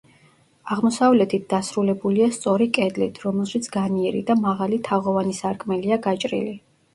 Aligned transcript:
აღმოსავლეთით 0.75 1.43
დასრულებულია 1.51 2.29
სწორი 2.37 2.67
კედლით, 2.77 3.19
რომელშიც 3.27 3.69
განიერი 3.77 4.23
და 4.31 4.37
მაღალი 4.47 4.81
თაღოვანი 4.89 5.37
სარკმელია 5.43 6.01
გაჭრილი. 6.09 6.57